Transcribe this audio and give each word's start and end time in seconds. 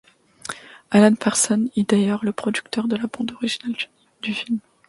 Alan 0.89 1.13
Parsons 1.15 1.69
est 1.75 1.87
d'ailleurs 1.91 2.25
le 2.25 2.31
producteur 2.31 2.87
de 2.87 2.95
la 2.95 3.05
bande 3.05 3.33
originale 3.33 3.75
du 4.23 4.33
film. 4.33 4.57